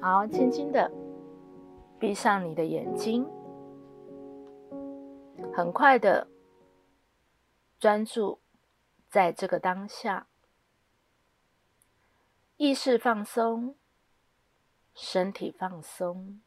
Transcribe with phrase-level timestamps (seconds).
[0.00, 0.88] 好，轻轻的
[1.98, 3.26] 闭上你的眼睛，
[5.52, 6.28] 很快的
[7.80, 8.40] 专注
[9.08, 10.28] 在这个当下，
[12.56, 13.74] 意识放松，
[14.94, 16.40] 身体放松，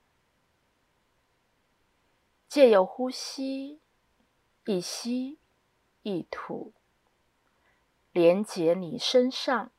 [2.47, 3.81] 借由呼吸，
[4.65, 5.39] 一吸
[6.04, 6.71] 一吐，
[8.13, 9.71] 连接你身上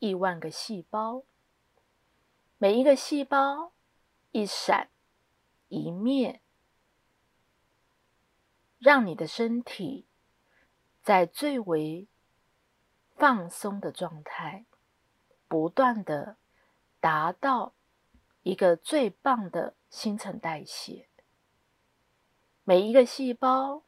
[0.00, 1.22] 亿万个细胞。
[2.62, 3.72] 每一个细胞
[4.32, 4.90] 一闪
[5.68, 6.42] 一灭，
[8.78, 10.06] 让你的身体
[11.02, 12.06] 在最为
[13.16, 14.66] 放松的状态，
[15.48, 16.36] 不断的
[17.00, 17.72] 达到
[18.42, 21.08] 一个最棒的新陈代谢。
[22.64, 23.84] 每一个细胞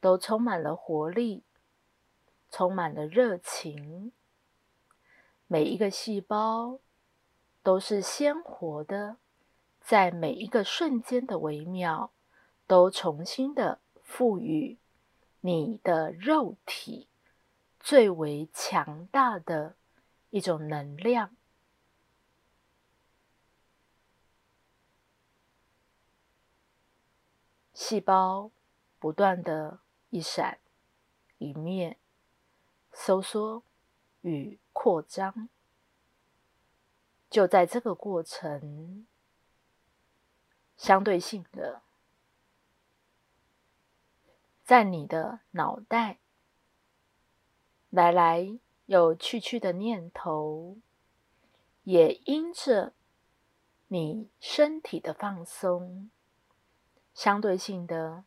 [0.00, 1.44] 都充满了活力，
[2.50, 4.10] 充满了热情。
[5.46, 6.80] 每一个细胞。
[7.68, 9.18] 都是鲜活的，
[9.82, 12.10] 在每一个瞬间的微妙，
[12.66, 14.78] 都重新的赋予
[15.42, 17.08] 你的肉体
[17.78, 19.76] 最为强大的
[20.30, 21.36] 一种能量。
[27.74, 28.50] 细胞
[28.98, 30.58] 不断的一闪
[31.36, 31.98] 一灭，
[32.94, 33.62] 收缩
[34.22, 35.50] 与扩张。
[37.38, 39.06] 就在这个过程，
[40.76, 41.82] 相对性的，
[44.64, 46.18] 在你的脑袋
[47.90, 50.78] 来来有去去的念头，
[51.84, 52.92] 也因着
[53.86, 56.10] 你身体的放松，
[57.14, 58.24] 相对性的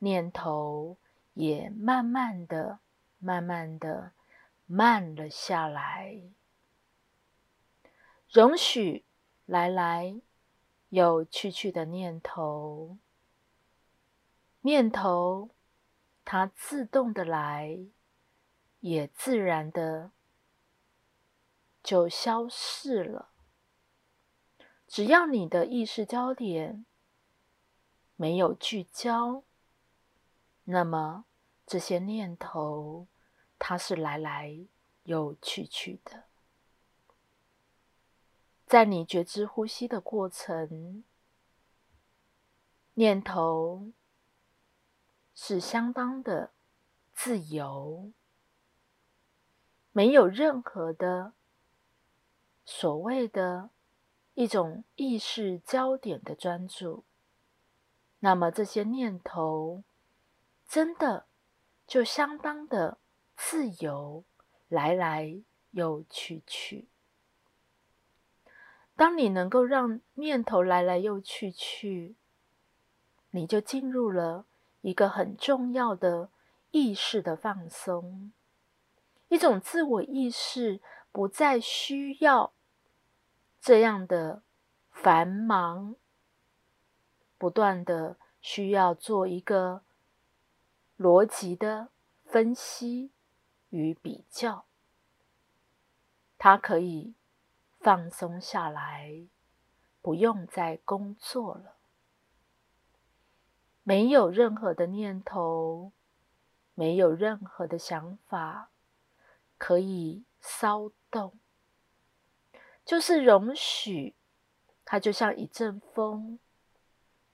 [0.00, 0.96] 念头
[1.34, 2.80] 也慢慢的、
[3.20, 4.10] 慢慢的
[4.66, 6.20] 慢了下来。
[8.32, 9.04] 容许
[9.44, 10.20] 来来
[10.90, 12.96] 有去去的念头，
[14.60, 15.50] 念头
[16.24, 17.76] 它自动的来，
[18.78, 20.12] 也自然的
[21.82, 23.30] 就消逝了。
[24.86, 26.86] 只要你的意识焦点
[28.14, 29.42] 没有聚焦，
[30.64, 31.24] 那么
[31.66, 33.08] 这些念头
[33.58, 34.56] 它是来来
[35.02, 36.29] 又去去的。
[38.70, 41.02] 在你觉知呼吸的过程，
[42.94, 43.90] 念头
[45.34, 46.52] 是相当的
[47.12, 48.12] 自由，
[49.90, 51.32] 没有任何的
[52.64, 53.70] 所谓的
[54.34, 57.02] 一种意识焦点的专注。
[58.20, 59.82] 那么这些念头
[60.68, 61.26] 真的
[61.88, 62.98] 就相当的
[63.36, 64.22] 自由，
[64.68, 65.42] 来来
[65.72, 66.89] 又去去。
[69.00, 72.16] 当你能够让念头来来又去去，
[73.30, 74.44] 你就进入了
[74.82, 76.28] 一个很重要的
[76.70, 78.30] 意识的放松，
[79.28, 82.52] 一种自我意识不再需要
[83.58, 84.42] 这样的
[84.92, 85.96] 繁忙，
[87.38, 89.82] 不断的需要做一个
[90.98, 91.88] 逻辑的
[92.26, 93.10] 分析
[93.70, 94.66] 与比较，
[96.36, 97.14] 它可以。
[97.80, 99.26] 放松下来，
[100.02, 101.76] 不用再工作了。
[103.82, 105.92] 没有任何的念头，
[106.74, 108.70] 没有任何的想法
[109.56, 111.38] 可以骚动，
[112.84, 114.14] 就是容许
[114.84, 116.38] 它，就像一阵风，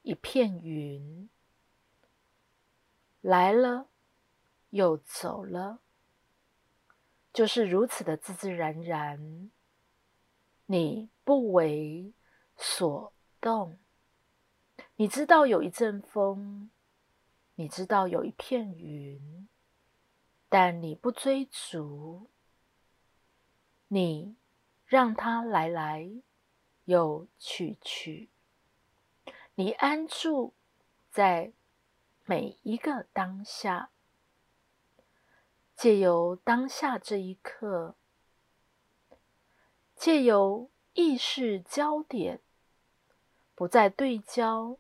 [0.03, 1.29] 一片云，
[3.21, 3.89] 来了
[4.71, 5.81] 又走了，
[7.33, 9.51] 就是如此的自自然然。
[10.67, 12.13] 你不为
[12.57, 13.79] 所动，
[14.97, 16.71] 你知道有一阵风，
[17.55, 19.49] 你知道有一片云，
[20.49, 22.29] 但你不追逐，
[23.89, 24.37] 你
[24.87, 26.11] 让它来来
[26.87, 28.29] 又去去，
[29.55, 30.55] 你安住
[31.11, 31.53] 在
[32.25, 33.91] 每一个当下，
[35.77, 37.95] 借由当下这一刻。
[39.97, 42.41] 借由意识焦点
[43.55, 44.77] 不再对焦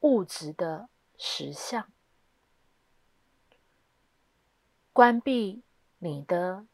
[0.00, 0.88] 物质的
[1.18, 1.90] 实相，
[4.92, 5.64] 关闭
[5.98, 6.66] 你的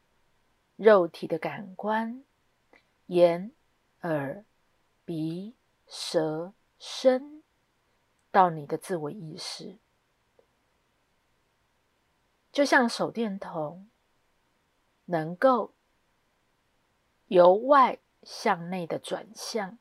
[0.75, 2.23] 肉体的感官，
[3.07, 3.51] 眼、
[4.01, 4.45] 耳、
[5.03, 5.55] 鼻、
[5.87, 7.41] 舌、身，
[8.31, 9.77] 到你的自我意识，
[12.51, 13.89] 就像手电筒
[15.05, 15.73] 能够。
[17.33, 19.79] 由外向内的转向。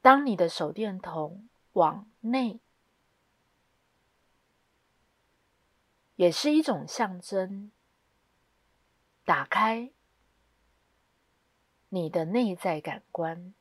[0.00, 2.60] 当你的手电筒往内，
[6.14, 7.72] 也是一种象征，
[9.24, 9.90] 打开
[11.88, 13.52] 你的内在感官，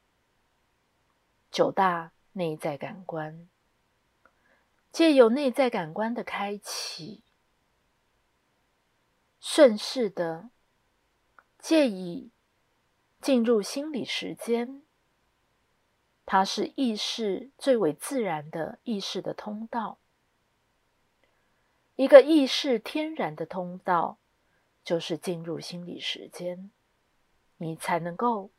[1.50, 3.50] 九大内在感官，
[4.92, 7.24] 借由内在感官的开启，
[9.40, 10.50] 顺势的
[11.58, 12.32] 借以
[13.22, 14.82] 进入心理时间。
[16.26, 19.98] 它是意识最为自然的意识的通道，
[21.96, 24.20] 一个意识天然的通道，
[24.84, 26.70] 就是进入心理时间，
[27.58, 28.52] 你才能够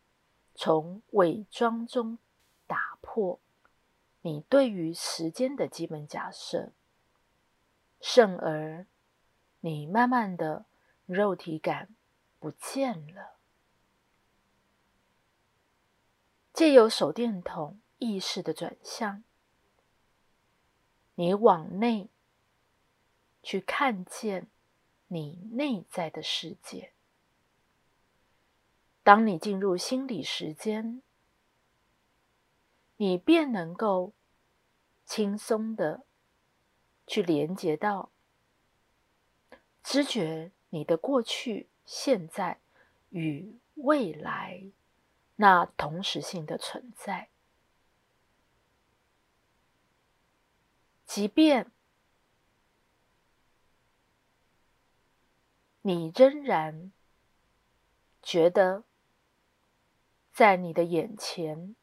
[0.57, 2.19] 从伪装中
[2.67, 3.39] 打破
[4.23, 6.73] 你对于时间的基本假设，
[8.01, 8.85] 甚而
[9.61, 10.65] 你慢慢的
[11.15, 11.95] 肉体感
[12.39, 13.39] 不见了。
[16.53, 19.25] 借由手电筒意识的转向，
[21.15, 22.11] 你往内
[23.43, 24.51] 去看见
[25.09, 26.93] 你内在的世界。
[29.03, 31.03] 当你进入心理时间，
[32.99, 34.13] 你便能够
[35.07, 36.05] 轻松的
[37.07, 38.13] 去连接到
[39.83, 42.59] 知觉你的过去、现在
[43.11, 44.65] 与未来。
[45.37, 47.31] 那同时性的存在，
[51.07, 51.73] 即便
[55.81, 56.93] 你仍然
[58.23, 58.85] 觉得
[60.31, 61.75] 在你的眼前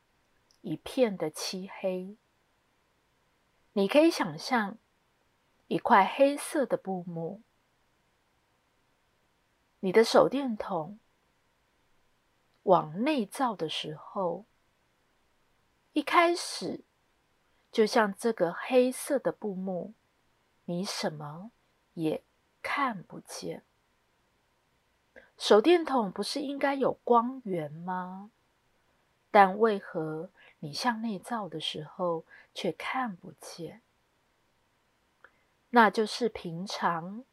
[0.61, 2.15] 一片的漆黑，
[3.73, 4.77] 你可以想象
[5.65, 7.41] 一块黑色的布幕，
[9.79, 10.99] 你的手电筒。
[12.63, 14.45] 往内照的时候，
[15.93, 16.83] 一开始
[17.71, 19.93] 就像这个黑色的布幕，
[20.65, 21.51] 你什么
[21.93, 22.23] 也
[22.61, 23.63] 看不见。
[25.37, 28.31] 手电筒不是应该有光源吗？
[29.31, 33.81] 但为何你向内照的时候却看不见？
[35.69, 37.23] 那就是平常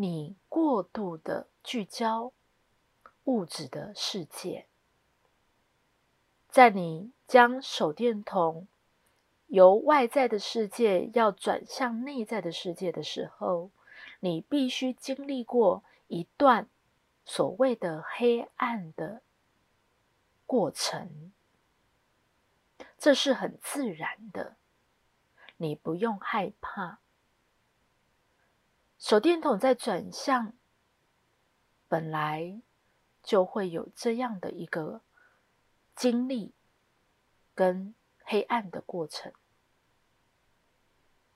[0.00, 2.32] 你过度的聚焦。
[3.24, 4.66] 物质的世界，
[6.48, 8.66] 在你将手电筒
[9.48, 13.70] 由外在的世界要转向内在的世界的时候，
[14.20, 16.70] 你必须经历过一段
[17.26, 19.20] 所谓的黑暗的
[20.46, 21.30] 过程，
[22.96, 24.56] 这是很自然的，
[25.58, 27.00] 你不用害怕。
[28.98, 30.52] 手电筒在转向，
[31.88, 32.60] 本来。
[33.20, 35.02] 就会有这样的一个
[35.94, 36.54] 经历
[37.54, 39.34] 跟黑暗的过程，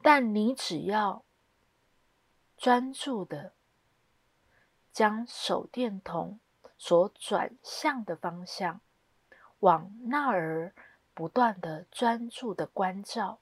[0.01, 1.23] 但你只要
[2.57, 3.53] 专注的
[4.91, 6.41] 将手电筒
[6.79, 8.81] 所转向的方向
[9.59, 10.75] 往那儿
[11.13, 13.41] 不断的专注的关照，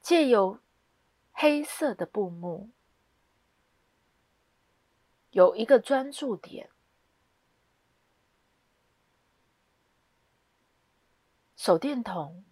[0.00, 0.60] 借由
[1.42, 2.68] 黑色的布幕。
[5.30, 6.68] 有一个专注点，
[11.56, 12.44] 手电筒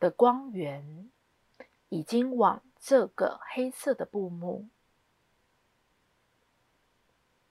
[0.00, 1.08] 的光源
[1.88, 4.68] 已经往这个黑色的布幕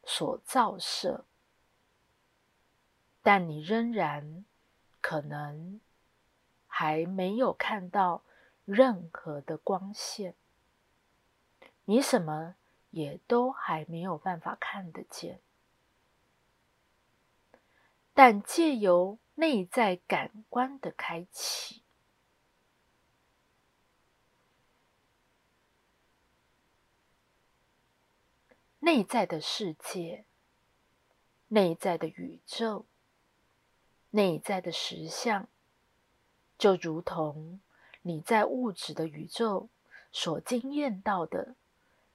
[0.04, 1.24] 所照射，
[3.22, 4.44] 但你仍然
[5.00, 5.80] 可能
[6.68, 8.26] 还没有看到
[8.66, 10.36] 任何的光线。
[11.86, 12.56] 你什么？
[12.92, 15.42] 也都还没有办法看得见，
[18.14, 21.84] 但借由内在感官的开启，
[28.80, 30.24] 内在的世界、
[31.50, 32.86] 内在的宇宙、
[34.12, 35.50] 内在的实相，
[36.58, 37.60] 就如同
[38.04, 39.68] 你在物质的宇宙
[40.14, 41.58] 所经验到的。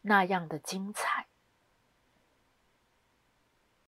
[0.02, 1.26] 那样的精彩，